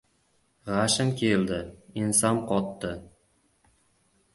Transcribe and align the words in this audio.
G‘ashim 0.69 1.11
keldi. 1.21 1.61
Ensam 2.07 2.43
qotdi. 2.53 2.95